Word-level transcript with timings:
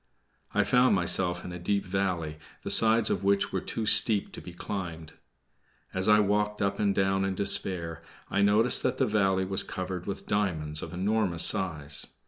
I 0.51 0.63
found 0.63 0.95
myself 0.95 1.45
in 1.45 1.51
a 1.51 1.59
deep 1.59 1.85
valley, 1.85 2.39
the 2.63 2.71
sides 2.71 3.11
of 3.11 3.23
which 3.23 3.51
were 3.53 3.61
too 3.61 3.85
steep 3.85 4.31
to 4.31 4.41
be 4.41 4.51
climbed. 4.51 5.13
As 5.93 6.07
I 6.07 6.19
walked 6.19 6.59
up 6.59 6.79
and 6.79 6.95
down 6.95 7.23
in 7.23 7.35
despair 7.35 8.01
I 8.27 8.41
noticed 8.41 8.81
that 8.81 8.97
the 8.97 9.05
valley 9.05 9.45
was 9.45 9.61
covered 9.61 10.07
with 10.07 10.25
diamonds 10.27 10.81
of 10.81 10.91
enormous 10.91 11.43
size. 11.45 12.15